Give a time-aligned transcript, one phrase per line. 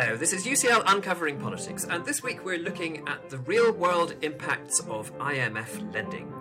[0.00, 4.14] Hello, this is UCL Uncovering Politics, and this week we're looking at the real world
[4.22, 6.32] impacts of IMF lending.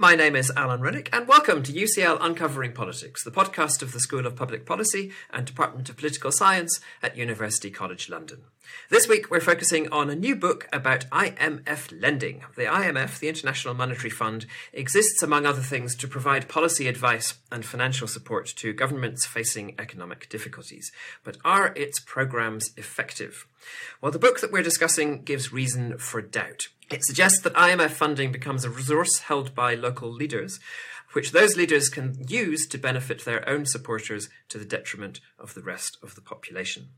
[0.00, 4.00] My name is Alan Renwick, and welcome to UCL Uncovering Politics, the podcast of the
[4.00, 8.44] School of Public Policy and Department of Political Science at University College London.
[8.88, 12.44] This week, we're focusing on a new book about IMF lending.
[12.56, 17.62] The IMF, the International Monetary Fund, exists, among other things, to provide policy advice and
[17.62, 20.90] financial support to governments facing economic difficulties.
[21.24, 23.46] But are its programs effective?
[24.00, 26.68] Well, the book that we're discussing gives reason for doubt.
[26.90, 30.58] It suggests that IMF funding becomes a resource held by local leaders,
[31.12, 35.62] which those leaders can use to benefit their own supporters to the detriment of the
[35.62, 36.88] rest of the population.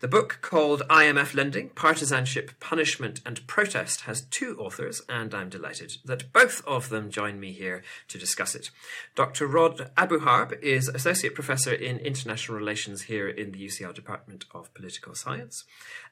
[0.00, 5.96] The book called IMF Lending Partisanship, Punishment and Protest has two authors, and I'm delighted
[6.04, 8.70] that both of them join me here to discuss it.
[9.14, 9.46] Dr.
[9.46, 15.14] Rod Abouharb is Associate Professor in International Relations here in the UCL Department of Political
[15.14, 15.64] Science,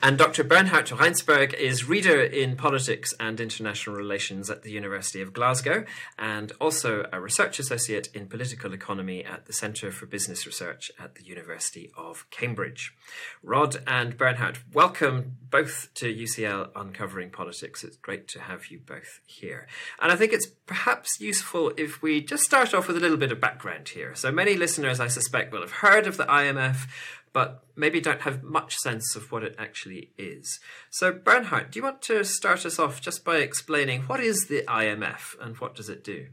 [0.02, 0.42] and Dr.
[0.42, 5.84] Bernhard Reinsberg is Reader in Politics and International Relations at the University of Glasgow,
[6.18, 11.14] and also a Research Associate in Political Economy at the Centre for Business Research at
[11.14, 11.65] the University
[11.96, 12.94] of Cambridge.
[13.42, 17.82] Rod and Bernhard, welcome both to UCL Uncovering Politics.
[17.82, 19.66] It's great to have you both here.
[20.00, 23.32] And I think it's perhaps useful if we just start off with a little bit
[23.32, 24.14] of background here.
[24.14, 26.86] So many listeners, I suspect, will have heard of the IMF,
[27.32, 30.60] but maybe don't have much sense of what it actually is.
[30.90, 34.62] So, Bernhard, do you want to start us off just by explaining what is the
[34.68, 36.28] IMF and what does it do?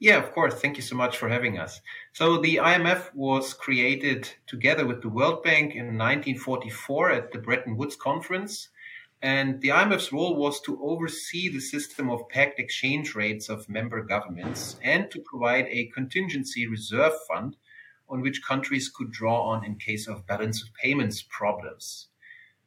[0.00, 0.54] Yeah, of course.
[0.54, 1.80] Thank you so much for having us.
[2.18, 7.76] So the IMF was created together with the World Bank in 1944 at the Bretton
[7.76, 8.70] Woods Conference.
[9.22, 14.02] And the IMF's role was to oversee the system of pegged exchange rates of member
[14.02, 17.54] governments and to provide a contingency reserve fund
[18.08, 22.08] on which countries could draw on in case of balance of payments problems.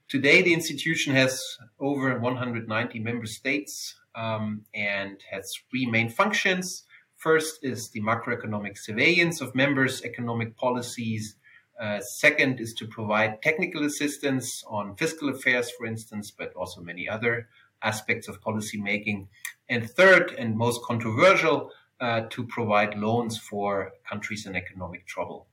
[0.08, 6.86] Today, the institution has over 190 member states um, and has three main functions.
[7.22, 11.36] First is the macroeconomic surveillance of members' economic policies.
[11.80, 17.08] Uh, second is to provide technical assistance on fiscal affairs, for instance, but also many
[17.08, 17.48] other
[17.84, 19.28] aspects of policy making.
[19.70, 25.46] And third, and most controversial, uh, to provide loans for countries in economic trouble.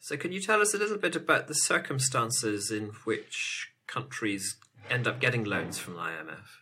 [0.00, 4.56] So, can you tell us a little bit about the circumstances in which countries
[4.88, 6.61] end up getting loans from the IMF?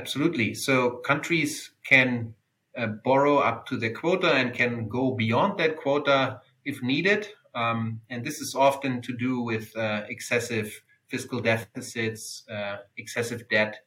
[0.00, 0.54] Absolutely.
[0.54, 2.32] So countries can
[2.74, 7.28] uh, borrow up to their quota and can go beyond that quota if needed.
[7.54, 13.80] Um, and this is often to do with uh, excessive fiscal deficits, uh, excessive debt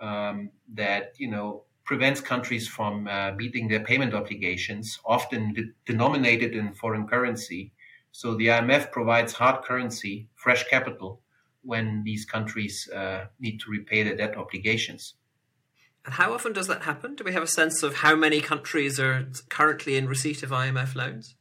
[0.00, 6.54] um, that you know prevents countries from uh, meeting their payment obligations, often de- denominated
[6.54, 7.72] in foreign currency.
[8.12, 11.20] So the IMF provides hard currency, fresh capital,
[11.62, 15.12] when these countries uh, need to repay their debt obligations.
[16.10, 17.14] How often does that happen?
[17.14, 20.94] Do we have a sense of how many countries are currently in receipt of IMF
[20.94, 21.34] loans?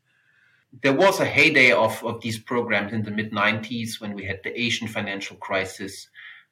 [0.82, 4.42] There was a heyday of, of these programs in the mid 90s when we had
[4.44, 6.10] the Asian financial crisis,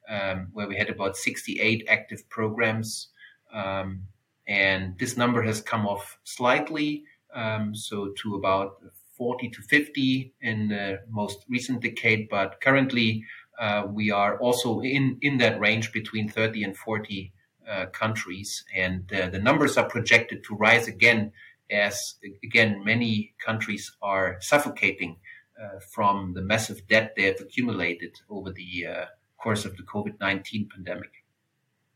[0.08, 3.08] um, where we had about 68 active programs.
[3.52, 4.02] Um,
[4.48, 8.76] and this number has come off slightly, um, so to about
[9.16, 12.28] 40 to 50 in the most recent decade.
[12.28, 13.24] But currently,
[13.58, 17.32] uh, we are also in, in that range between 30 and 40
[17.68, 21.32] uh, countries, and uh, the numbers are projected to rise again
[21.70, 25.16] as again many countries are suffocating
[25.60, 29.04] uh, from the massive debt they have accumulated over the uh,
[29.36, 31.10] course of the COVID nineteen pandemic.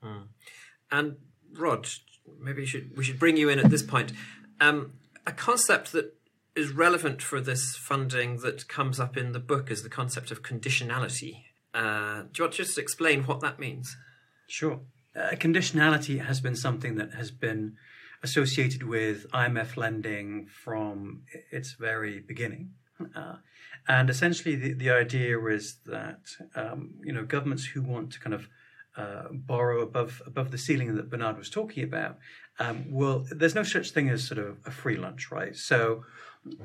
[0.02, 0.26] Mm.
[0.90, 1.16] And
[1.52, 1.88] Rod,
[2.40, 4.12] maybe should, we should bring you in at this point.
[4.60, 4.94] Um,
[5.26, 6.16] a concept that
[6.56, 10.42] is relevant for this funding that comes up in the book is the concept of
[10.42, 11.44] conditionality.
[11.72, 13.96] Uh, do you want to just explain what that means?
[14.48, 14.80] Sure
[15.16, 17.76] uh, conditionality has been something that has been
[18.22, 22.70] associated with IMF lending from its very beginning.
[23.14, 23.36] Uh,
[23.88, 26.20] and essentially, the, the idea is that
[26.54, 28.48] um, you know governments who want to kind of
[28.96, 32.18] uh, borrow above above the ceiling that Bernhard was talking about
[32.58, 33.26] um, will.
[33.30, 35.56] There's no such thing as sort of a free lunch, right?
[35.56, 36.04] So,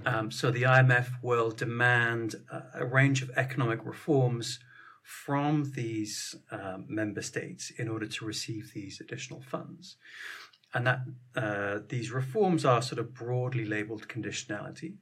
[0.05, 4.59] um, so the IMF will demand a, a range of economic reforms
[5.05, 9.97] from these um, member states in order to receive these additional funds.
[10.73, 11.01] And that
[11.35, 14.95] uh, these reforms are sort of broadly labeled conditionality,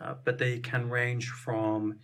[0.00, 1.98] uh, but they can range from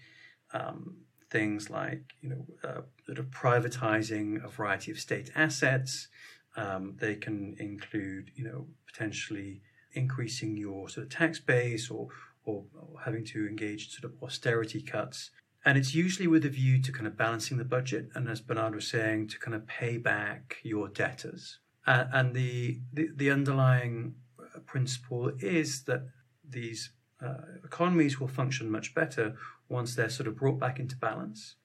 [0.53, 0.99] um,
[1.31, 6.09] things like you know uh, sort of privatizing a variety of state assets.
[6.55, 9.63] Um, they can include you know potentially
[9.95, 12.09] increasing your sort of tax base or
[12.45, 12.65] or
[13.05, 15.31] having to engage sort of austerity cuts.
[15.65, 18.75] And it's usually with a view to kind of balancing the budget, and as Bernhard
[18.75, 21.59] was saying, to kind of pay back your debtors.
[21.87, 26.03] Uh, and the, the, the underlying uh, principle is that
[26.49, 26.93] these
[27.25, 27.35] uh,
[27.65, 29.35] economies will function much better
[29.69, 31.57] once they're sort of brought back into balance.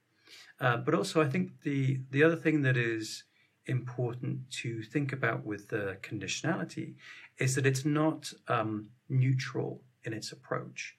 [0.59, 3.23] Uh, but also, I think the the other thing that is
[3.65, 6.95] important to think about with the conditionality
[7.37, 10.95] is that it's not um, neutral in its approach.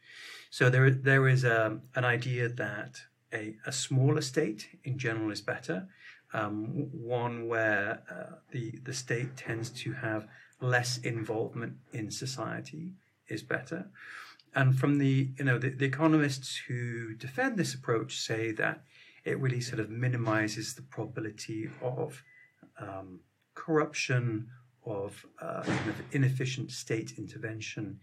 [0.55, 3.01] So there there is um, an idea that
[3.33, 5.89] a, a smaller state in general is better,
[6.33, 10.29] um, one where uh, the the state tends to have
[10.61, 12.93] less involvement in society
[13.27, 13.87] is better.
[14.55, 18.85] And from the you know the, the economists who defend this approach say that
[19.25, 22.23] it really sort of minimizes the probability of
[22.79, 23.19] um,
[23.57, 24.51] corruption,
[24.87, 27.99] of uh, kind of inefficient state intervention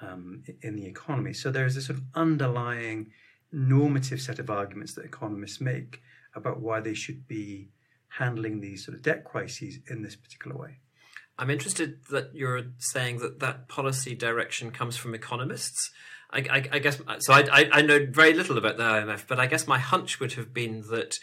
[0.00, 1.32] um, in the economy.
[1.32, 3.10] So there is a sort of underlying
[3.52, 6.02] normative set of arguments that economists make
[6.34, 7.70] about why they should be
[8.18, 10.78] handling these sort of debt crises in this particular way.
[11.38, 15.90] I'm interested that you're saying that that policy direction comes from economists.
[16.30, 17.32] I, I, I guess so.
[17.32, 20.54] I, I know very little about the IMF, but I guess my hunch would have
[20.54, 21.14] been that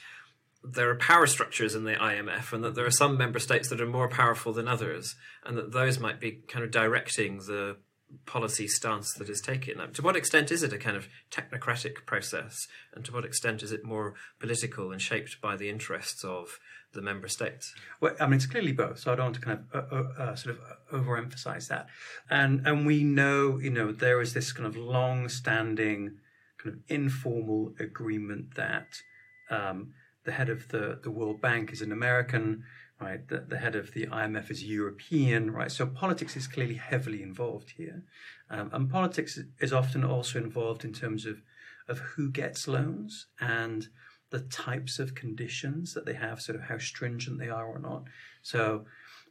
[0.64, 3.82] there are power structures in the IMF, and that there are some member states that
[3.82, 7.78] are more powerful than others, and that those might be kind of directing the
[8.26, 9.80] policy stance that is taken.
[9.94, 13.72] To what extent is it a kind of technocratic process, and to what extent is
[13.72, 16.60] it more political and shaped by the interests of
[16.94, 17.74] the member states?
[18.00, 19.00] Well, I mean, it's clearly both.
[19.00, 20.62] So I don't want to kind of uh, uh, uh sort of
[20.92, 21.88] overemphasize that.
[22.30, 26.18] And and we know, you know, there is this kind of long-standing,
[26.58, 29.02] kind of informal agreement that
[29.50, 29.94] um,
[30.26, 32.64] the head of the the World Bank is an American.
[33.02, 35.72] Right, the, the head of the IMF is European, right?
[35.72, 38.04] So politics is clearly heavily involved here,
[38.50, 41.42] um, and politics is often also involved in terms of
[41.88, 43.88] of who gets loans and
[44.30, 48.06] the types of conditions that they have, sort of how stringent they are or not.
[48.42, 48.86] So,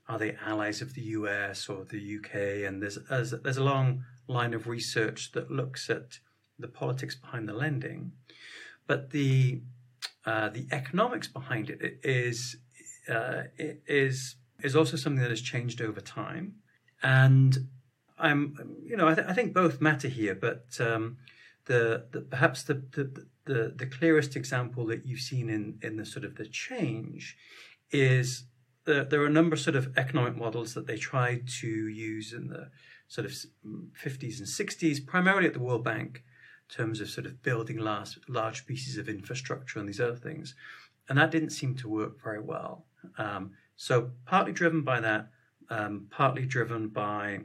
[0.08, 2.68] are they allies of the US or the UK?
[2.68, 6.18] And there's there's a long line of research that looks at
[6.58, 8.12] the politics behind the lending,
[8.86, 9.62] but the
[10.24, 12.56] uh, the economics behind it is
[13.08, 16.54] uh, is is also something that has changed over time,
[17.02, 17.69] and
[18.19, 21.19] I'm you know I, th- I think both matter here, but um,
[21.66, 26.06] the, the perhaps the, the the the clearest example that you've seen in in the
[26.06, 27.37] sort of the change
[27.90, 28.44] is
[28.84, 32.32] that there are a number of sort of economic models that they tried to use
[32.32, 32.69] in the
[33.06, 36.25] sort of 50s and 60s, primarily at the World Bank,
[36.69, 40.55] in terms of sort of building large large pieces of infrastructure and these other things,
[41.08, 42.87] and that didn't seem to work very well.
[43.19, 45.28] Um, so partly driven by that,
[45.70, 47.40] um, partly driven by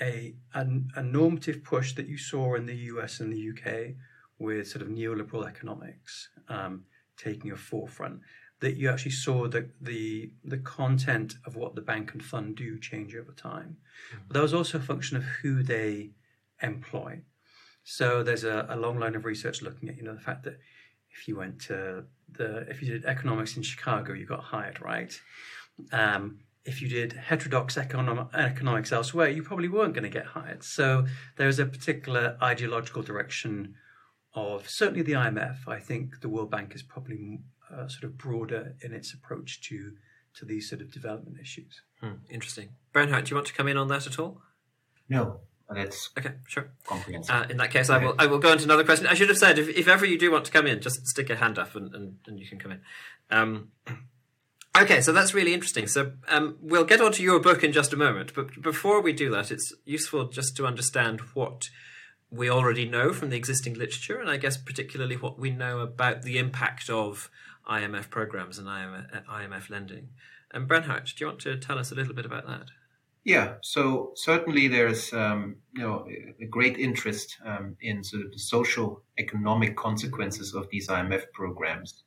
[0.00, 0.66] a, a,
[0.96, 3.94] a normative push that you saw in the US and the UK
[4.38, 6.84] with sort of neoliberal economics um,
[7.16, 8.20] taking a forefront,
[8.60, 12.78] that you actually saw the, the the content of what the bank and fund do
[12.78, 13.76] change over time.
[14.14, 14.24] Mm-hmm.
[14.28, 16.10] But that was also a function of who they
[16.62, 17.22] employ.
[17.82, 20.58] So there's a, a, long line of research looking at you know the fact that
[21.10, 22.04] if you went to
[22.36, 25.18] the if you did economics in Chicago, you got hired, right?
[25.92, 30.62] Um, if you did heterodox economics elsewhere, you probably weren't going to get hired.
[30.62, 31.06] So
[31.36, 33.74] there's a particular ideological direction
[34.34, 35.66] of certainly the IMF.
[35.66, 37.40] I think the World Bank is probably
[37.72, 39.92] uh, sort of broader in its approach to
[40.32, 41.82] to these sort of development issues.
[42.00, 42.68] Hmm, interesting.
[42.92, 44.40] Bernhard, do you want to come in on that at all?
[45.08, 45.40] No,
[45.72, 46.32] that's okay.
[46.46, 46.70] Sure.
[46.84, 47.34] Comprehensive.
[47.34, 47.90] Uh, in that case.
[47.90, 48.14] I will.
[48.18, 49.06] I will go on to another question.
[49.06, 51.28] I should have said if, if ever you do want to come in, just stick
[51.28, 52.80] your hand up and, and, and you can come in.
[53.30, 53.70] Um,
[54.76, 55.88] Okay, so that's really interesting.
[55.88, 59.12] So um, we'll get on to your book in just a moment, but before we
[59.12, 61.68] do that, it's useful just to understand what
[62.30, 66.22] we already know from the existing literature, and I guess particularly what we know about
[66.22, 67.28] the impact of
[67.68, 70.10] IMF programs and IMF, IMF lending.
[70.52, 72.66] And Bernhard, do you want to tell us a little bit about that?
[73.30, 76.04] Yeah, so certainly there's um, you know
[76.40, 82.02] a great interest um, in sort of the social economic consequences of these IMF programs.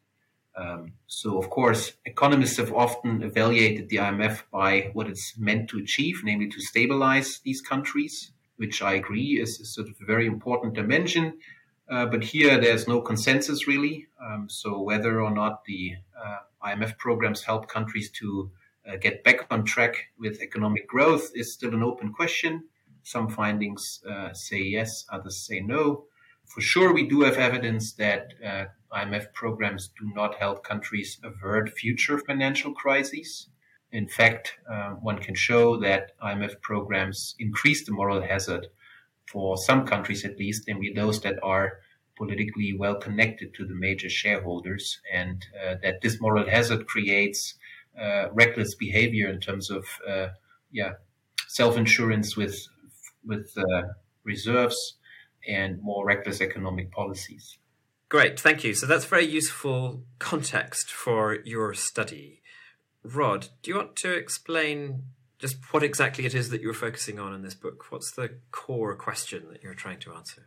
[0.57, 5.79] Um, so, of course, economists have often evaluated the IMF by what it's meant to
[5.79, 10.27] achieve, namely to stabilize these countries, which I agree is a sort of a very
[10.27, 11.39] important dimension.
[11.89, 14.07] Uh, but here there's no consensus really.
[14.21, 18.51] Um, so, whether or not the uh, IMF programs help countries to
[18.87, 22.63] uh, get back on track with economic growth is still an open question.
[23.03, 26.05] Some findings uh, say yes, others say no.
[26.45, 31.69] For sure, we do have evidence that uh, IMF programs do not help countries avert
[31.69, 33.49] future financial crises.
[33.91, 38.67] In fact, uh, one can show that IMF programs increase the moral hazard
[39.31, 41.79] for some countries, at least, namely those that are
[42.17, 47.55] politically well connected to the major shareholders, and uh, that this moral hazard creates
[47.99, 50.27] uh, reckless behavior in terms of uh,
[50.71, 50.93] yeah
[51.47, 52.67] self insurance with
[53.25, 53.83] with uh,
[54.23, 54.95] reserves
[55.47, 57.57] and more reckless economic policies.
[58.09, 58.73] Great, thank you.
[58.73, 62.41] So that's very useful context for your study.
[63.03, 65.03] Rod, do you want to explain
[65.39, 67.85] just what exactly it is that you're focusing on in this book?
[67.89, 70.43] What's the core question that you're trying to answer?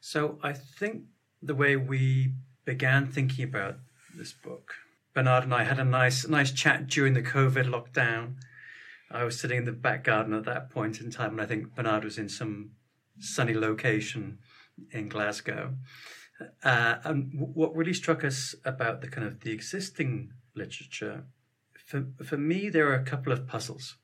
[0.00, 1.04] So I think
[1.42, 2.34] the way we
[2.64, 3.78] began thinking about
[4.14, 4.74] this book,
[5.16, 8.34] Bernhard and I had a nice nice chat during the COVID lockdown.
[9.10, 11.74] I was sitting in the back garden at that point in time, and I think
[11.74, 12.72] Bernhard was in some
[13.18, 14.40] sunny location
[14.90, 15.72] in Glasgow.
[16.62, 21.24] Uh, and w- what really struck us about the kind of the existing literature,
[21.86, 23.96] for, for me, there are a couple of puzzles.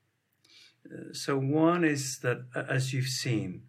[0.91, 3.65] Uh, so one is that, as you've seen,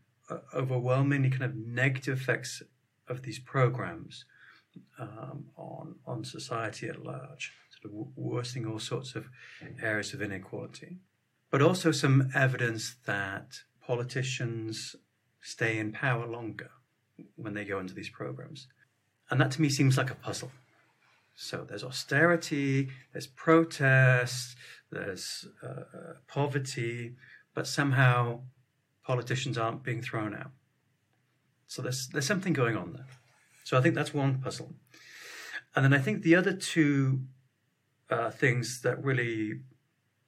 [0.53, 2.63] overwhelmingly kind of negative effects
[3.09, 4.23] of these programs
[4.99, 9.27] um, on on society at large, sort of worsening all sorts of
[9.81, 10.97] areas of inequality,
[11.49, 14.95] but also some evidence that politicians
[15.41, 16.71] stay in power longer
[17.35, 18.67] when they go into these programs.
[19.29, 20.51] And that to me seems like a puzzle.
[21.35, 24.55] So there's austerity, there's protest,
[24.91, 27.15] there's uh, uh, poverty,
[27.55, 28.41] but somehow
[29.03, 30.51] politicians aren't being thrown out.
[31.67, 33.07] So there's there's something going on there.
[33.63, 34.73] So I think that's one puzzle.
[35.75, 37.21] And then I think the other two
[38.09, 39.61] uh, things that really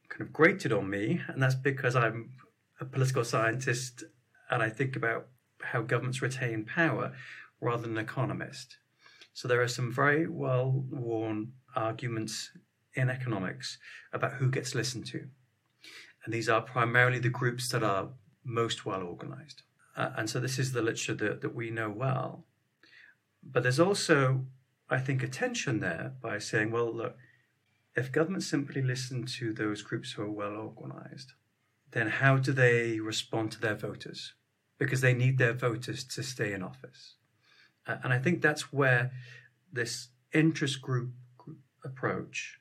[0.10, 2.32] kind of grated on me, and that's because I'm
[2.80, 4.04] a political scientist
[4.50, 5.27] and I think about
[5.62, 7.13] how governments retain power
[7.62, 8.77] rather than an economist.
[9.34, 12.51] So there are some very well worn arguments
[12.94, 13.77] in economics
[14.13, 15.27] about who gets listened to.
[16.24, 18.10] And these are primarily the groups that are
[18.44, 19.63] most well organized.
[19.98, 22.46] Uh, and so this is the literature that, that we know well.
[23.46, 24.46] But there's also,
[24.90, 27.18] I think, a tension there by saying, well, look,
[27.96, 31.34] if governments simply listen to those groups who are well organized,
[31.92, 34.34] then how do they respond to their voters?
[34.78, 37.16] Because they need their voters to stay in office.
[37.88, 39.12] Uh, and I think that's where
[39.72, 41.12] this interest group,
[41.86, 42.60] approach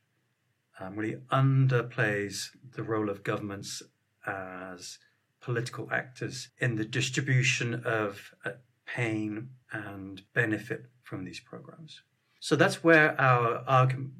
[0.78, 3.82] um, really underplays the role of governments
[4.26, 4.98] as
[5.40, 8.50] political actors in the distribution of uh,
[8.86, 12.02] pain and benefit from these programs.
[12.40, 14.12] So that's where our argument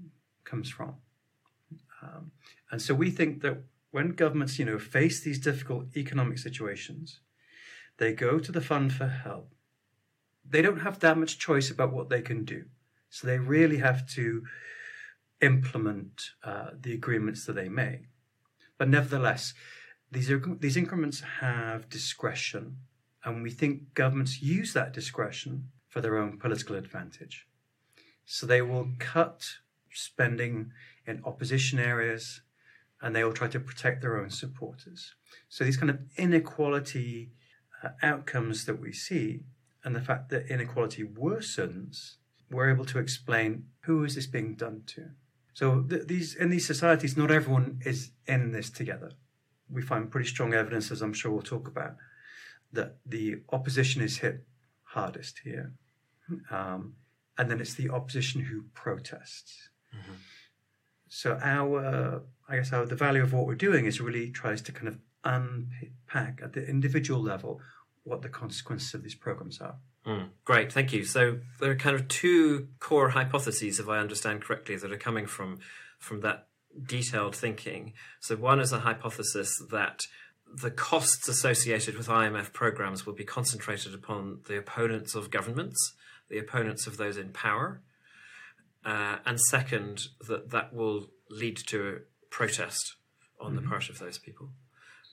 [0.44, 0.94] comes from.
[2.02, 2.33] Um,
[2.71, 3.59] and so we think that
[3.90, 7.21] when governments, you know, face these difficult economic situations,
[7.99, 9.54] they go to the fund for help.
[10.49, 12.64] They don't have that much choice about what they can do.
[13.09, 14.42] So they really have to
[15.40, 18.09] implement uh, the agreements that they make.
[18.78, 19.54] But nevertheless,
[20.11, 22.78] these, are, these increments have discretion,
[23.24, 27.46] and we think governments use that discretion for their own political advantage.
[28.26, 29.46] So they will cut
[29.90, 30.72] spending
[31.06, 32.42] in opposition areas
[33.00, 35.14] and they will try to protect their own supporters.
[35.48, 37.30] So these kind of inequality
[37.82, 39.44] uh, outcomes that we see
[39.84, 42.16] and the fact that inequality worsens,
[42.50, 45.10] we're able to explain who is this being done to.
[45.52, 49.12] So th- these in these societies, not everyone is in this together.
[49.70, 51.96] We find pretty strong evidence, as I'm sure we'll talk about,
[52.74, 54.44] that the opposition is hit
[54.82, 55.72] hardest here,
[56.50, 56.94] um,
[57.38, 59.70] and then it's the opposition who protests.
[59.94, 60.14] Mm-hmm.
[61.08, 64.72] So our, I guess, our the value of what we're doing is really tries to
[64.72, 67.60] kind of unpack at the individual level
[68.02, 69.76] what the consequences of these programs are.
[70.06, 71.04] Mm, great, thank you.
[71.04, 75.26] So there are kind of two core hypotheses, if I understand correctly, that are coming
[75.26, 75.60] from
[75.98, 76.48] from that
[76.86, 77.94] detailed thinking.
[78.20, 80.06] So one is a hypothesis that
[80.61, 85.94] the costs associated with IMF programs will be concentrated upon the opponents of governments,
[86.28, 87.80] the opponents of those in power,
[88.84, 92.94] uh, and second that that will lead to protest
[93.40, 93.64] on mm-hmm.
[93.64, 94.50] the part of those people.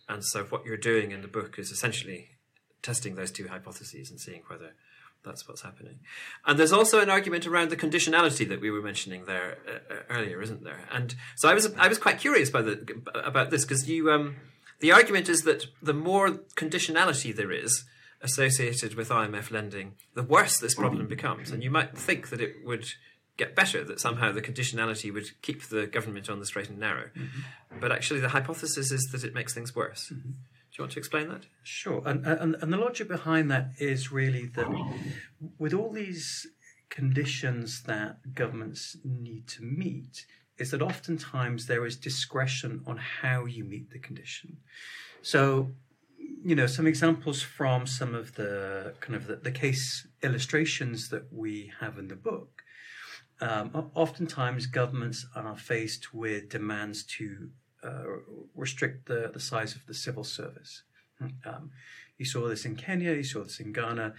[0.08, 2.30] And so what you're doing in the book is essentially
[2.82, 4.74] testing those two hypotheses and seeing whether
[5.24, 6.00] that's what's happening.
[6.46, 9.98] And there's also an argument around the conditionality that we were mentioning there uh, uh
[10.10, 10.88] earlier, isn't there?
[10.92, 14.36] And so I was I was quite curious by the about this because you um,
[14.82, 17.86] the argument is that the more conditionality there is
[18.22, 21.52] associated with IMF lending, the worse this problem becomes.
[21.52, 22.86] And you might think that it would
[23.38, 27.10] get better, that somehow the conditionality would keep the government on the straight and narrow.
[27.16, 27.80] Mm-hmm.
[27.80, 30.12] But actually, the hypothesis is that it makes things worse.
[30.14, 30.30] Mm-hmm.
[30.30, 31.46] Do you want to explain that?
[31.64, 32.02] Sure.
[32.06, 34.68] And, and, and the logic behind that is really that
[35.58, 36.48] with all these
[36.90, 40.26] conditions that governments need to meet
[40.62, 44.58] is that oftentimes there is discretion on how you meet the condition.
[45.22, 45.42] So,
[46.50, 51.26] you know, some examples from some of the kind of the, the case illustrations that
[51.32, 52.64] we have in the book.
[53.42, 57.50] Um, oftentimes, governments are faced with demands to
[57.84, 58.04] uh,
[58.56, 60.84] restrict the, the size of the civil service.
[61.46, 61.72] Um,
[62.18, 64.14] you saw this in Kenya, you saw this in Ghana.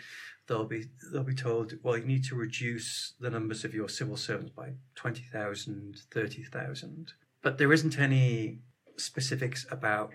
[0.48, 4.16] They'll be they'll be told, well, you need to reduce the numbers of your civil
[4.16, 7.12] servants by 20,000, 30,000.
[7.42, 8.58] But there isn't any
[8.96, 10.12] specifics about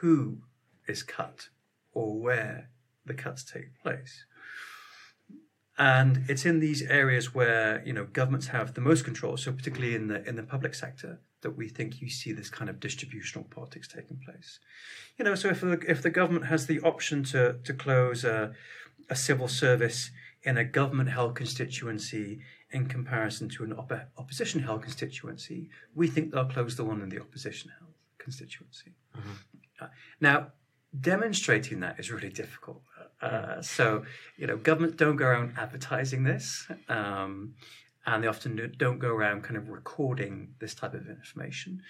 [0.00, 0.38] who
[0.86, 1.48] is cut
[1.92, 2.70] or where
[3.04, 4.24] the cuts take place.
[5.78, 9.36] And it's in these areas where you know governments have the most control.
[9.36, 12.70] So particularly in the in the public sector, that we think you see this kind
[12.70, 14.60] of distributional politics taking place.
[15.18, 18.52] You know, so if the, if the government has the option to to close a,
[19.10, 20.10] a civil service
[20.44, 22.40] in a government held constituency
[22.70, 27.08] in comparison to an op- opposition held constituency, we think they'll close the one in
[27.08, 28.92] the opposition held constituency.
[29.16, 29.32] Mm-hmm.
[29.80, 29.88] Uh,
[30.20, 30.48] now,
[31.00, 32.82] demonstrating that is really difficult.
[33.20, 34.04] Uh, so,
[34.36, 37.54] you know, governments don't go around advertising this, um,
[38.04, 41.80] and they often don't go around kind of recording this type of information.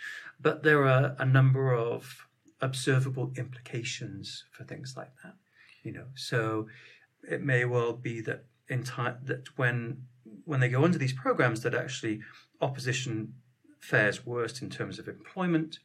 [0.41, 2.27] But there are a number of
[2.61, 5.35] observable implications for things like that.
[5.83, 6.69] You know, so
[7.29, 10.05] it may well be that in time that when
[10.45, 12.21] when they go under these programs, that actually
[12.61, 13.35] opposition
[13.81, 15.79] fares worst in terms of employment,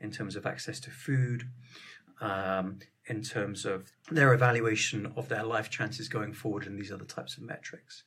[0.00, 1.48] in terms of access to food,
[2.20, 7.04] um, in terms of their evaluation of their life chances going forward and these other
[7.04, 8.04] types of metrics.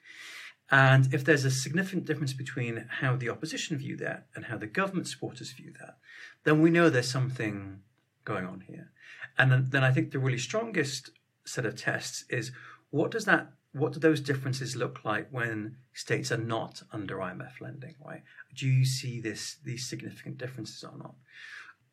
[0.71, 4.67] And if there's a significant difference between how the opposition view that and how the
[4.67, 5.97] government supporters view that,
[6.43, 7.79] then we know there's something
[8.23, 8.91] going on here.
[9.37, 11.09] And then, then I think the really strongest
[11.45, 12.51] set of tests is
[12.89, 17.61] what does that what do those differences look like when states are not under IMF
[17.61, 18.23] lending, right?
[18.55, 21.13] Do you see this these significant differences or not?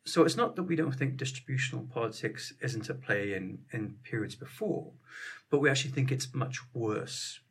[0.05, 4.35] So it's not that we don't think distributional politics isn't at play in, in periods
[4.35, 4.93] before,
[5.49, 7.41] but we actually think it's much worse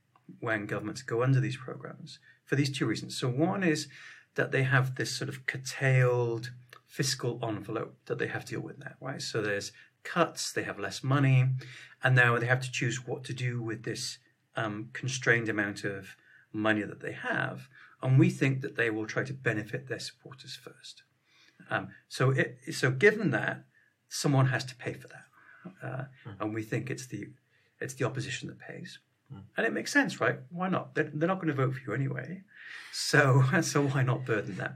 [0.41, 3.17] when governments go under these programs for these two reasons.
[3.17, 3.89] So one is
[4.37, 6.51] that they have this sort of curtailed
[6.87, 9.21] fiscal envelope that they have to deal with now, right?
[9.21, 9.73] So there's
[10.07, 11.49] cuts, they have less money,
[12.03, 14.19] and now they have to choose what to do with this
[14.55, 16.17] um, constrained amount of
[16.53, 17.69] money that they have.
[18.03, 21.03] And we think that they will try to benefit their supporters first.
[21.71, 23.65] Um, so, it, so given that,
[24.09, 25.25] someone has to pay for that,
[25.83, 26.41] uh, mm.
[26.41, 27.27] and we think it's the
[27.81, 29.01] it's the opposition that pays,
[29.33, 29.43] mm.
[29.57, 30.39] and it makes sense, right?
[30.51, 30.95] Why not?
[30.95, 32.43] They're, they're not going to vote for you anyway,
[32.93, 34.75] so so why not burden them?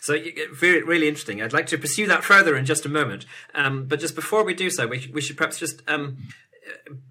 [0.00, 0.16] So
[0.52, 1.42] very, really interesting.
[1.42, 3.26] I'd like to pursue that further in just a moment.
[3.54, 6.18] Um, but just before we do so, we, we should perhaps just um,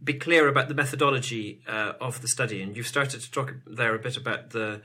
[0.03, 2.61] be clear about the methodology uh, of the study.
[2.61, 4.81] And you've started to talk there a bit about the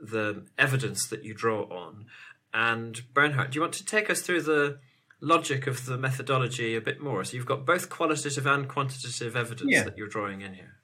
[0.00, 2.06] the evidence that you draw on.
[2.52, 4.78] And Bernhard, do you want to take us through the
[5.20, 7.24] logic of the methodology a bit more?
[7.24, 9.84] So you've got both qualitative and quantitative evidence yeah.
[9.84, 10.74] that you're drawing in here.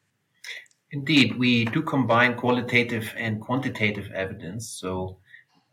[0.91, 4.69] Indeed, we do combine qualitative and quantitative evidence.
[4.69, 5.19] So,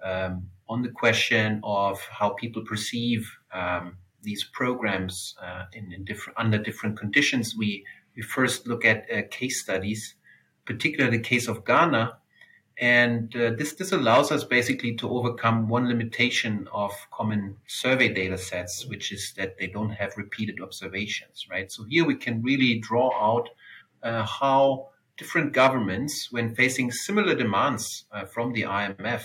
[0.03, 6.37] um, on the question of how people perceive um, these programs uh, in, in, different
[6.39, 10.15] under different conditions, we we first look at uh, case studies,
[10.65, 12.17] particularly the case of Ghana,
[12.77, 18.37] and uh, this, this allows us basically to overcome one limitation of common survey data
[18.37, 21.71] sets, which is that they don't have repeated observations, right?
[21.71, 23.49] So here we can really draw out
[24.03, 29.23] uh, how different governments, when facing similar demands uh, from the IMF,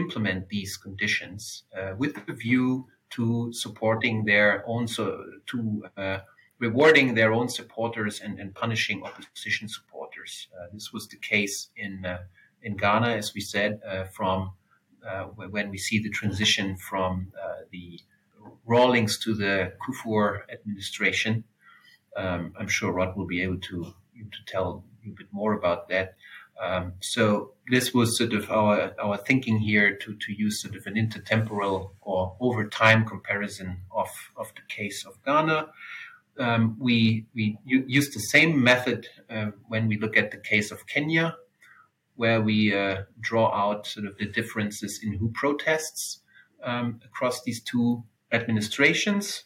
[0.00, 5.04] implement these conditions uh, with a view to supporting their own, so
[5.46, 5.58] to
[5.96, 6.18] uh,
[6.58, 10.48] rewarding their own supporters and, and punishing opposition supporters.
[10.54, 12.04] Uh, this was the case in
[12.62, 13.80] in Ghana, as we said,
[14.16, 14.52] from
[15.52, 17.32] when we see the transition from
[17.70, 18.00] the
[18.64, 21.44] Rawlings to the Kufuor administration.
[22.16, 23.94] Um, I'm sure Rod will be able to
[24.36, 26.14] to tell you a bit more about that.
[26.62, 30.86] Um, so this was sort of our our thinking here to to use sort of
[30.86, 35.68] an intertemporal or over time comparison of of the case of Ghana.
[36.38, 40.86] Um, we we use the same method uh, when we look at the case of
[40.86, 41.36] Kenya,
[42.14, 46.20] where we uh, draw out sort of the differences in who protests
[46.62, 49.44] um, across these two administrations.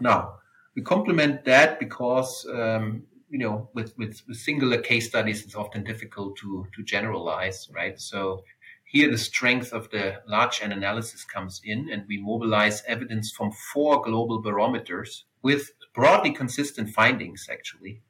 [0.00, 0.36] Now,
[0.74, 5.84] we complement that because um, you know with, with, with singular case studies it's often
[5.84, 8.00] difficult to to generalize, right?
[8.00, 8.44] So
[8.84, 13.50] here the strength of the large N analysis comes in, and we mobilize evidence from
[13.72, 18.02] four global barometers with broadly consistent findings, actually.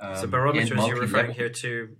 [0.00, 1.96] Um, so barometers, you're referring here to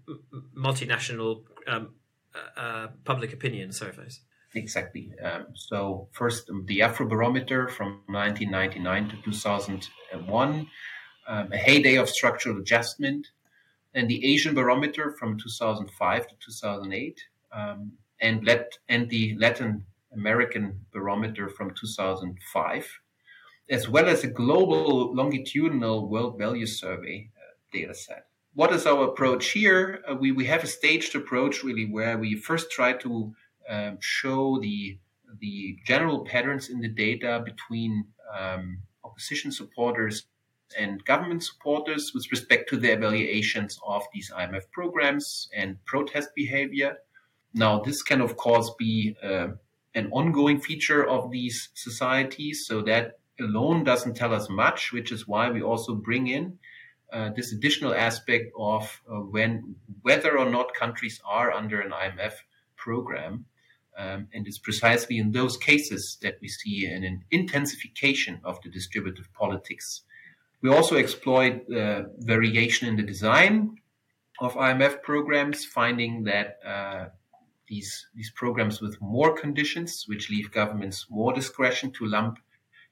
[0.56, 1.94] multinational um,
[2.34, 4.20] uh, uh, public opinion surveys.
[4.54, 5.12] Exactly.
[5.22, 10.66] Um, so first, um, the Afrobarometer from 1999 to 2001,
[11.26, 13.28] um, a heyday of structural adjustment,
[13.94, 17.20] and the Asian Barometer from 2005 to 2008,
[17.52, 23.00] um, and let and the Latin American Barometer from 2005,
[23.70, 28.26] as well as a global longitudinal World Value Survey uh, data set.
[28.54, 30.00] What is our approach here?
[30.08, 33.34] Uh, we, we have a staged approach really where we first try to
[33.68, 34.98] um, show the
[35.40, 38.06] the general patterns in the data between
[38.38, 40.26] um, opposition supporters
[40.78, 46.98] and government supporters with respect to the evaluations of these IMF programs and protest behavior.
[47.52, 49.48] Now, this can, of course, be uh,
[49.94, 55.26] an ongoing feature of these societies, so that alone doesn't tell us much, which is
[55.26, 56.58] why we also bring in
[57.12, 62.32] uh, this additional aspect of uh, when whether or not countries are under an IMF
[62.76, 63.46] program.
[63.96, 68.68] Um, and it's precisely in those cases that we see an, an intensification of the
[68.68, 70.02] distributive politics
[70.64, 73.76] we also exploit uh, variation in the design
[74.40, 77.04] of IMF programs, finding that uh,
[77.68, 82.38] these these programs with more conditions, which leave governments more discretion to lump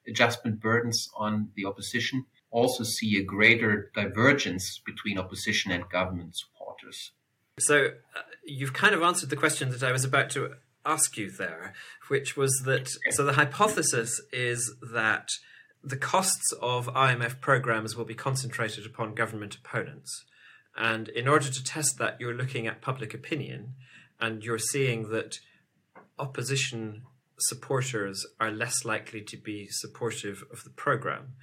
[0.06, 7.12] adjustment burdens on the opposition, also see a greater divergence between opposition and government supporters.
[7.58, 7.76] So
[8.14, 11.72] uh, you've kind of answered the question that I was about to ask you there,
[12.08, 14.60] which was that so the hypothesis is
[14.92, 15.28] that
[15.82, 20.24] the costs of IMF programs will be concentrated upon government opponents.
[20.76, 23.74] And in order to test that, you're looking at public opinion
[24.20, 25.38] and you're seeing that
[26.18, 27.02] opposition
[27.38, 31.34] supporters are less likely to be supportive of the program.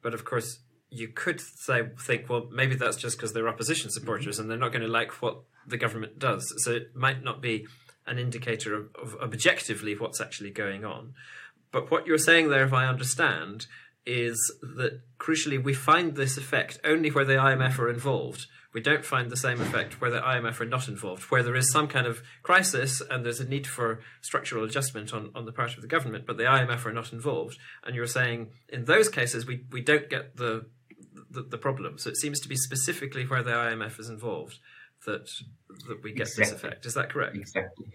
[0.00, 4.00] But of course, you could say, think, well, maybe that's just because they're opposition mm-hmm.
[4.00, 6.52] supporters and they're not going to like what the government does.
[6.64, 7.66] So it might not be
[8.06, 11.14] an indicator of, of objectively what's actually going on.
[11.72, 13.66] But what you're saying there, if I understand,
[14.04, 18.46] is that crucially we find this effect only where the IMF are involved.
[18.74, 21.70] We don't find the same effect where the IMF are not involved, where there is
[21.70, 25.74] some kind of crisis and there's a need for structural adjustment on, on the part
[25.74, 27.58] of the government, but the IMF are not involved.
[27.84, 30.66] And you're saying in those cases we, we don't get the,
[31.30, 31.98] the, the problem.
[31.98, 34.58] So it seems to be specifically where the IMF is involved
[35.06, 35.28] that
[35.88, 36.44] that we get exactly.
[36.44, 36.86] this effect.
[36.86, 37.36] Is that correct?
[37.36, 37.86] Exactly.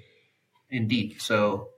[0.70, 1.22] Indeed.
[1.22, 1.70] So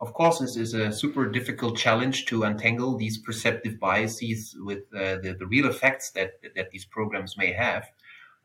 [0.00, 5.16] of course, this is a super difficult challenge to untangle these perceptive biases with uh,
[5.22, 7.86] the, the, real effects that, that these programs may have.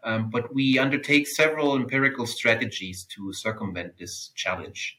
[0.03, 4.97] Um, but we undertake several empirical strategies to circumvent this challenge.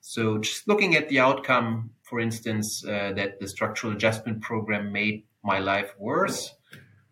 [0.00, 5.24] So, just looking at the outcome, for instance, uh, that the structural adjustment program made
[5.42, 6.54] my life worse,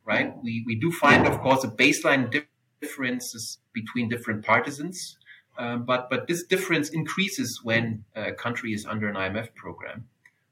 [0.05, 0.33] right?
[0.43, 2.45] We, we do find, of course, a baseline
[2.81, 5.19] differences between different partisans.
[5.59, 10.09] Um, but but this difference increases when a country is under an IMF program.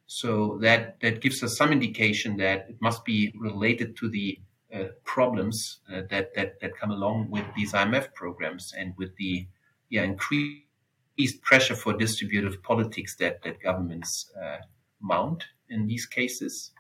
[0.07, 4.39] So that that gives us some indication that it must be related to the
[4.73, 9.47] uh, problems uh, that that that come along with these IMF programs and with the
[9.89, 14.59] yeah increased pressure for distributive politics that that governments uh,
[15.01, 16.71] mount in these cases.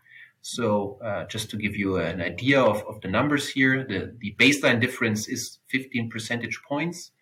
[0.42, 4.34] So uh, just to give you an idea of, of the numbers here, the, the
[4.38, 7.12] baseline difference is 15 percentage points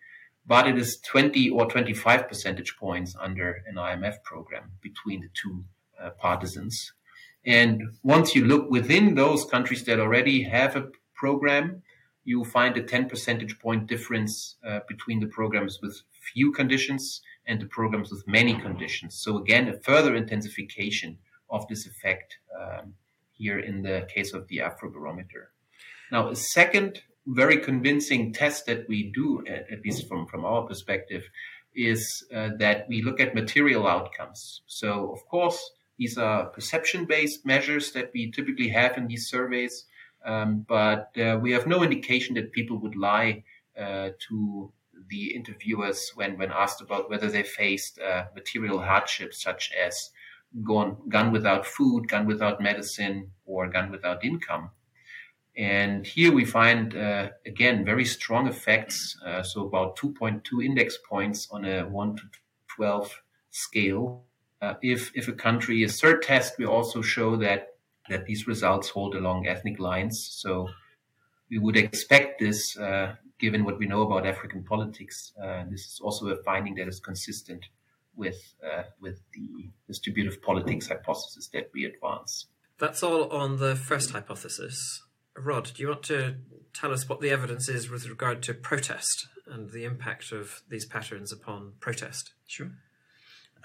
[0.45, 5.63] but it is 20 or 25 percentage points under an IMF program between the two
[6.01, 6.93] uh, partisans.
[7.45, 11.81] And once you look within those countries that already have a program,
[12.23, 16.01] you find a 10 percentage point difference uh, between the programs with
[16.33, 19.19] few conditions and the programs with many conditions.
[19.21, 21.17] So again, a further intensification
[21.49, 22.93] of this effect um,
[23.31, 25.47] here in the case of the Afrobarometer.
[26.11, 30.63] Now, a second very convincing test that we do, at, at least from, from our
[30.63, 31.23] perspective,
[31.75, 34.61] is uh, that we look at material outcomes.
[34.67, 39.85] So, of course, these are perception based measures that we typically have in these surveys,
[40.25, 43.43] um, but uh, we have no indication that people would lie
[43.79, 44.71] uh, to
[45.09, 50.11] the interviewers when, when asked about whether they faced uh, material hardships such as
[50.63, 54.69] gone, gun without food, gun without medicine, or gun without income.
[55.55, 59.15] And here we find, uh, again, very strong effects.
[59.25, 62.23] Uh, so about 2.2 index points on a 1 to
[62.75, 64.23] 12 scale.
[64.61, 67.75] Uh, if, if a country is third test, we also show that,
[68.09, 70.27] that these results hold along ethnic lines.
[70.31, 70.69] So
[71.51, 75.33] we would expect this, uh, given what we know about African politics.
[75.41, 77.65] Uh, this is also a finding that is consistent
[78.15, 82.47] with, uh, with the distributive politics hypothesis that we advance.
[82.79, 85.03] That's all on the first hypothesis.
[85.35, 86.35] Rod, do you want to
[86.73, 90.85] tell us what the evidence is with regard to protest and the impact of these
[90.85, 92.33] patterns upon protest.
[92.47, 92.71] Sure.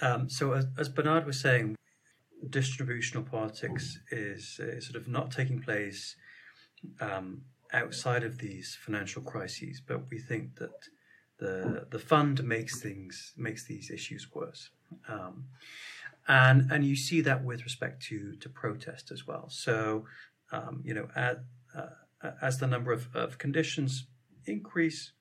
[0.00, 1.76] Um, so, as, as, Bernhard was saying,
[2.48, 6.14] distributional politics is sort of not taking place
[7.00, 10.70] um, outside of these financial crises, but we think that
[11.38, 14.70] the the fund makes things makes these issues worse.
[15.08, 15.46] Um,
[16.28, 19.46] and and you see that with respect to to protest as well.
[19.48, 20.04] So
[20.52, 21.38] um, you know, as,
[21.76, 24.06] uh, as the number of, of conditions
[24.46, 25.12] increase,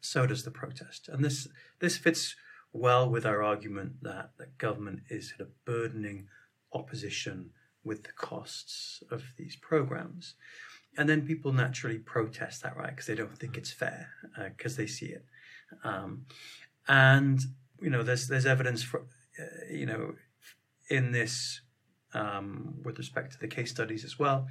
[0.00, 1.08] so does the protest.
[1.08, 2.36] And this this fits
[2.72, 6.28] well with our argument that the government is sort of burdening
[6.72, 7.50] opposition
[7.84, 10.34] with the costs of these programs.
[10.96, 12.90] And then people naturally protest that, right?
[12.90, 14.10] Because they don't think it's fair,
[14.48, 15.24] because uh, they see it.
[15.84, 16.26] Um,
[16.86, 17.40] and
[17.80, 19.00] you know, there's there's evidence for,
[19.38, 20.14] uh, you know,
[20.88, 21.60] in this
[22.14, 24.46] um, with respect to the case studies as well.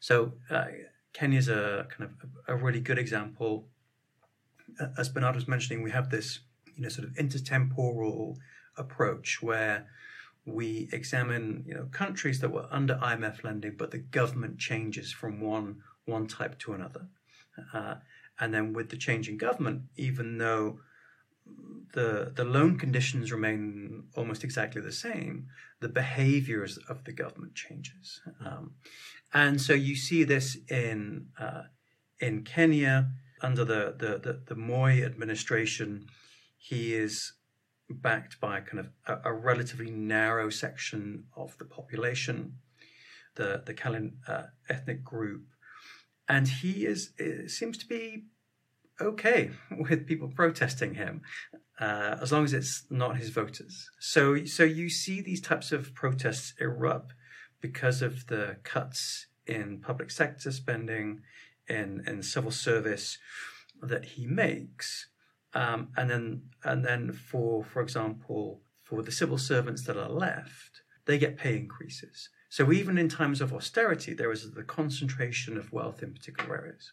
[0.00, 0.66] So uh,
[1.12, 3.68] Kenya is a kind of a, really good example.
[4.98, 6.40] As Bernhard was mentioning, we have this
[6.74, 8.36] you know sort of intertemporal
[8.76, 9.86] approach where
[10.44, 15.40] we examine you know countries that were under IMF lending, but the government changes from
[15.40, 17.06] one one type to another,
[17.72, 17.94] uh,
[18.38, 20.80] and then with the change in government, even though
[21.92, 25.48] the the loan conditions remain almost exactly the same,
[25.80, 28.74] the behaviors of the government changes, um,
[29.32, 31.62] and so you see this in uh,
[32.20, 36.06] in Kenya under the the the, the Moi administration.
[36.58, 37.32] He is
[37.88, 42.58] backed by kind of a, a relatively narrow section of the population,
[43.36, 45.46] the the Kalenjin uh, ethnic group,
[46.28, 47.12] and he is
[47.46, 48.24] seems to be
[49.00, 51.22] okay with people protesting him
[51.80, 53.90] uh, as long as it's not his voters.
[53.98, 57.14] So, so you see these types of protests erupt
[57.60, 61.22] because of the cuts in public sector spending,
[61.68, 63.18] in, in civil service
[63.82, 65.08] that he makes.
[65.54, 70.82] Um, and then, and then for, for example, for the civil servants that are left,
[71.06, 72.28] they get pay increases.
[72.48, 76.92] So even in times of austerity, there is the concentration of wealth in particular areas.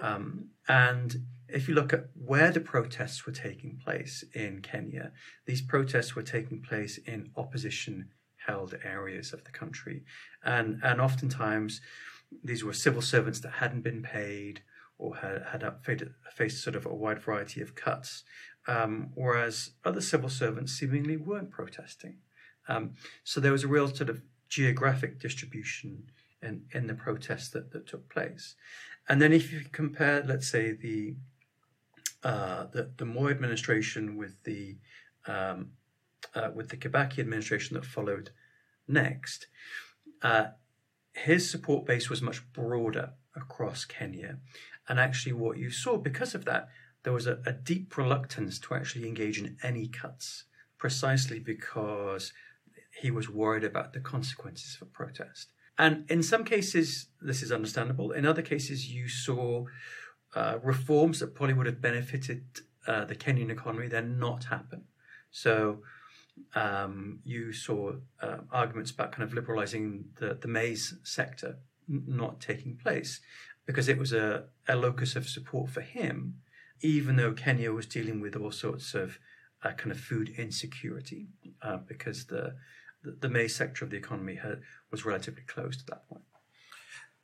[0.00, 1.16] Um, and
[1.48, 5.12] if you look at where the protests were taking place in Kenya,
[5.46, 8.08] these protests were taking place in opposition
[8.46, 10.04] held areas of the country.
[10.44, 11.80] And, and oftentimes,
[12.42, 14.62] these were civil servants that hadn't been paid
[14.98, 18.22] or had, had faced, sort of a wide variety of cuts,
[18.66, 22.18] um, whereas other civil servants seemingly weren't protesting.
[22.68, 26.04] Um, so there was a real sort of geographic distribution
[26.42, 28.54] in, in the protests that, that took place.
[29.12, 31.16] And then if you compare, let's say, the
[32.24, 34.78] uh, the, the Moi administration with the
[35.26, 35.72] um,
[36.34, 38.30] uh, with the Kibaki administration that followed
[38.88, 39.48] next,
[40.22, 40.46] uh,
[41.12, 44.38] his support base was much broader across Kenya,
[44.88, 46.68] and actually, what you saw because of that,
[47.02, 50.44] there was a, a deep reluctance to actually engage in any cuts,
[50.78, 52.32] precisely because
[52.98, 55.52] he was worried about the consequences of protest.
[55.78, 58.12] And in some cases, this is understandable.
[58.12, 59.64] In other cases, you saw
[60.34, 62.44] uh, reforms that probably would have benefited
[62.86, 64.84] uh, the Kenyan economy then not happen.
[65.30, 65.82] So
[66.54, 71.58] um, you saw uh, arguments about kind of liberalizing the, the maize sector
[71.88, 73.20] n- not taking place
[73.66, 76.36] because it was a, a locus of support for him,
[76.80, 79.18] even though Kenya was dealing with all sorts of
[79.62, 81.28] uh, kind of food insecurity
[81.62, 82.56] uh, because the
[83.04, 84.60] the maize sector of the economy had,
[84.92, 86.22] was relatively closed at that point.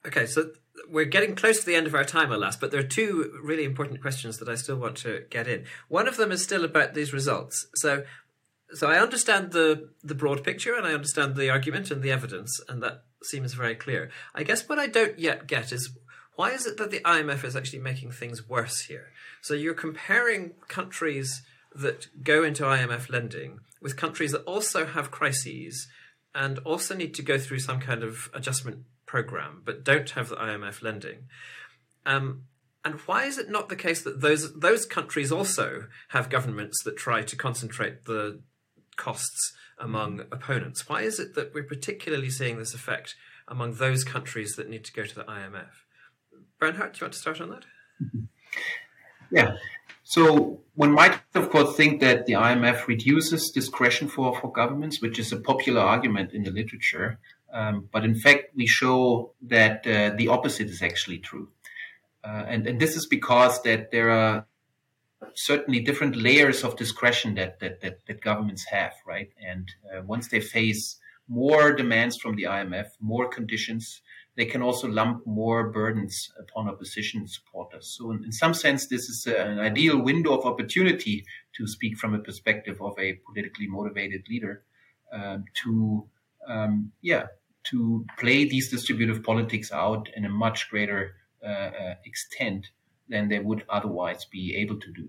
[0.07, 0.51] Okay, so
[0.89, 3.65] we're getting close to the end of our time, alas, but there are two really
[3.65, 5.65] important questions that I still want to get in.
[5.89, 7.67] One of them is still about these results.
[7.75, 8.05] So,
[8.73, 12.61] so I understand the the broad picture, and I understand the argument and the evidence,
[12.69, 14.11] and that seems very clear.
[14.35, 15.91] I guess what I don't yet get is
[16.37, 19.09] why is it that the IMF is actually making things worse here?
[19.43, 21.43] So you're comparing countries
[21.75, 25.89] that go into IMF lending with countries that also have crises
[26.35, 30.37] and also need to go through some kind of adjustment program but don't have the
[30.37, 31.25] IMF lending.
[32.07, 32.43] Um,
[32.85, 36.97] and why is it not the case that those those countries also have governments that
[36.97, 38.41] try to concentrate the
[38.97, 40.89] costs among opponents?
[40.89, 43.15] Why is it that we're particularly seeing this effect
[43.47, 45.85] among those countries that need to go to the IMF?
[46.59, 47.65] Bernhard, do you want to start on that?
[49.31, 49.57] Yeah.
[50.09, 55.19] So one might, of course, think that the IMF reduces discretion for, for governments, which
[55.19, 57.19] is a popular argument in the literature.
[57.53, 61.51] Um, but in fact, we show that uh, the opposite is actually true.
[62.25, 64.47] Uh, and, and this is because that there are
[65.35, 69.29] certainly different layers of discretion that, that, that, that governments have, right?
[69.47, 74.01] And uh, once they face more demands from the IMF, more conditions,
[74.39, 77.89] they can also lump more burdens upon opposition supporters.
[77.99, 81.25] So, in, in some sense, this is a, an ideal window of opportunity
[81.57, 84.63] to speak from a perspective of a politically motivated leader
[85.13, 86.07] um, to,
[86.47, 87.27] um, yeah,
[87.65, 92.69] to play these distributive politics out in a much greater uh, uh, extent
[93.09, 95.09] than they would otherwise be able to do.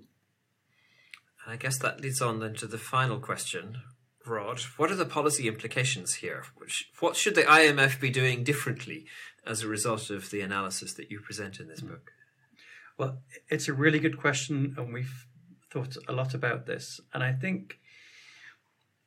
[1.46, 3.78] I guess that leads on then to the final question,
[4.78, 6.44] What are the policy implications here?
[7.00, 9.06] What should the IMF be doing differently
[9.46, 12.12] as a result of the analysis that you present in this book?
[12.98, 15.26] Well, it's a really good question, and we've
[15.72, 17.00] thought a lot about this.
[17.14, 17.80] And I think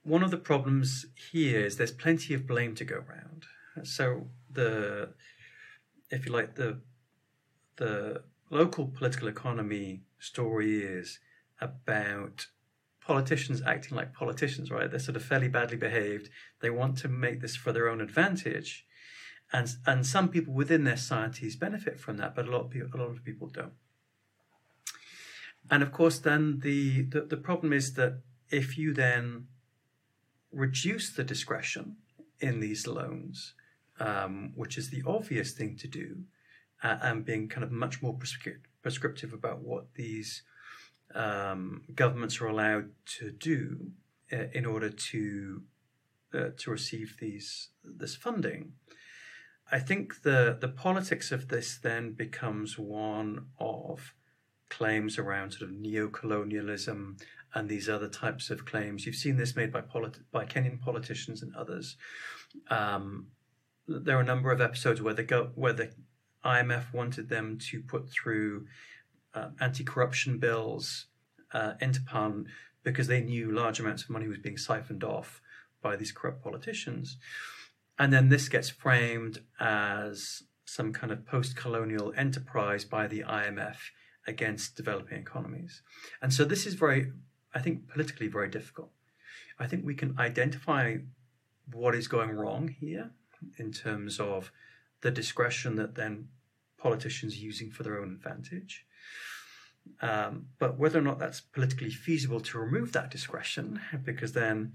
[0.03, 3.45] one of the problems here is there's plenty of blame to go around.
[3.85, 5.11] So the,
[6.11, 6.81] if you like, the
[7.77, 11.19] the local political economy story is
[11.61, 12.47] about
[13.07, 14.91] politicians acting like politicians, right?
[14.91, 16.31] They're sort of fairly badly behaved.
[16.61, 18.87] They want to make this for their own advantage,
[19.53, 22.89] and and some people within their societies benefit from that, but a lot of people,
[22.95, 23.75] a lot of people don't.
[25.71, 29.47] And of course, then the, the, the problem is that if you then
[30.53, 31.97] reduce the discretion
[32.41, 33.55] in these loans,
[34.01, 36.25] um, which is the obvious thing to do,
[36.83, 38.19] uh, and being kind of much more
[38.83, 40.43] prescriptive about what these
[41.15, 43.93] um, governments are allowed to do
[44.33, 45.63] uh, in order to
[46.35, 48.73] uh, to receive these this funding.
[49.71, 54.15] I think the the politics of this then becomes one of
[54.69, 57.17] claims around sort of neo-colonialism
[57.55, 59.05] and these other types of claims.
[59.05, 61.97] You've seen this made by polit- by Kenyan politicians and others.
[62.71, 63.27] Um,
[63.87, 65.93] there are a number of episodes where the go- where the
[66.45, 68.67] IMF wanted them to put through
[69.35, 71.07] uh, anti-corruption bills
[71.53, 72.49] uh, into Parliament
[72.83, 75.41] because they knew large amounts of money was being siphoned off
[75.81, 77.17] by these corrupt politicians.
[77.99, 83.77] And then this gets framed as some kind of post-colonial enterprise by the IMF
[84.27, 85.83] against developing economies.
[86.21, 87.13] And so this is very,
[87.55, 88.91] I think, politically very difficult.
[89.59, 90.97] I think we can identify
[91.71, 93.11] what is going wrong here
[93.59, 94.51] in terms of
[95.03, 96.29] the discretion that then
[96.79, 98.87] politicians are using for their own advantage.
[100.01, 104.73] Um, but whether or not that's politically feasible to remove that discretion, because then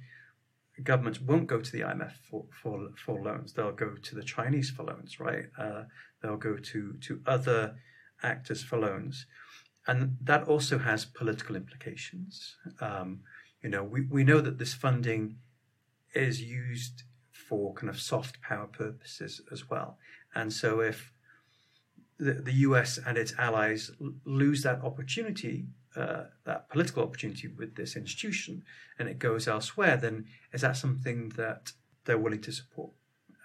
[0.84, 4.70] governments won't go to the IMF for, for, for loans, they'll go to the Chinese
[4.70, 5.46] for loans, right?
[5.58, 5.84] Uh,
[6.22, 7.76] they'll go to, to other
[8.24, 9.26] actors for loans.
[9.88, 12.56] And that also has political implications.
[12.82, 13.22] Um,
[13.64, 15.38] you know, we, we know that this funding
[16.14, 19.98] is used for kind of soft power purposes as well.
[20.36, 21.14] And so if
[22.20, 23.92] the, the US and its allies
[24.26, 28.64] lose that opportunity, uh, that political opportunity with this institution,
[28.98, 31.72] and it goes elsewhere, then is that something that
[32.06, 32.92] they're willing to support,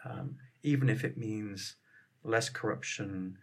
[0.04, 1.76] um, even if it means
[2.24, 3.38] less corruption,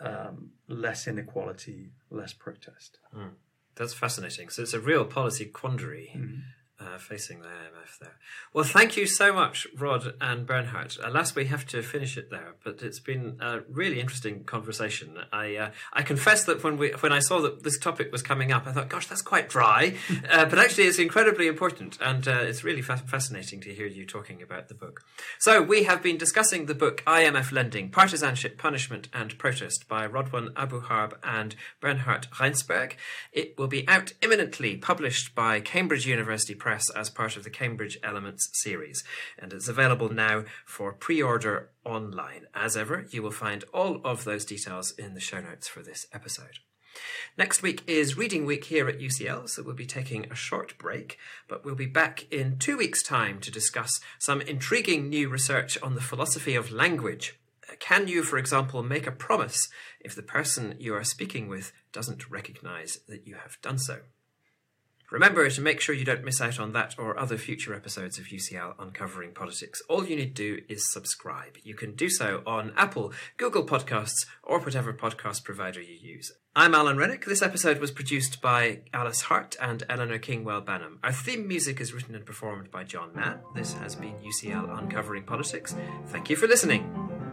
[0.00, 2.98] um, less inequality, less protest?
[3.14, 3.30] Mm.
[3.76, 4.48] That's fascinating.
[4.48, 6.12] So it's a real policy quandary.
[6.16, 6.38] Mm-hmm
[6.86, 8.16] uh, facing the IMF there.
[8.52, 10.96] Well, thank you so much, Rod and Bernhard.
[11.02, 15.18] Alas, we have to finish it there, but it's been a really interesting conversation.
[15.32, 18.52] I uh, I confess that when we when I saw that this topic was coming
[18.52, 19.94] up, I thought, gosh, that's quite dry,
[20.30, 24.06] uh, but actually, it's incredibly important, and uh, it's really fa- fascinating to hear you
[24.06, 25.02] talking about the book.
[25.38, 30.52] So we have been discussing the book IMF Lending: Partisanship, Punishment, and Protest by Rodwan
[30.54, 32.92] Abouharb and Bernhard Reinsberg.
[33.32, 37.98] It will be out imminently, published by Cambridge University Press as part of the Cambridge
[38.02, 39.04] Elements series,
[39.38, 42.46] and it's available now for pre order online.
[42.54, 46.06] As ever, you will find all of those details in the show notes for this
[46.12, 46.58] episode.
[47.36, 51.18] Next week is Reading Week here at UCL, so we'll be taking a short break,
[51.48, 55.94] but we'll be back in two weeks' time to discuss some intriguing new research on
[55.94, 57.38] the philosophy of language.
[57.78, 59.68] Can you, for example, make a promise
[60.00, 64.00] if the person you are speaking with doesn't recognize that you have done so?
[65.10, 68.26] Remember to make sure you don't miss out on that or other future episodes of
[68.26, 69.80] UCL Uncovering Politics.
[69.88, 71.58] All you need to do is subscribe.
[71.62, 76.32] You can do so on Apple, Google Podcasts, or whatever podcast provider you use.
[76.56, 77.24] I'm Alan Renwick.
[77.24, 80.98] This episode was produced by Alice Hart and Eleanor Kingwell Banham.
[81.04, 83.38] Our theme music is written and performed by John Mann.
[83.54, 85.76] This has been UCL Uncovering Politics.
[86.06, 87.25] Thank you for listening.